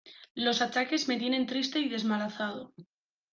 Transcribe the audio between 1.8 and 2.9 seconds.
desmazalado.